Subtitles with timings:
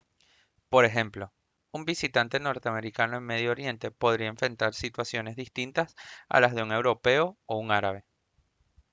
[0.69, 1.31] por ejemplo
[1.71, 5.95] un visitante norteamericano en medio oriente podría enfrentar situaciones distintas
[6.27, 8.03] a las de un europeo o un árabe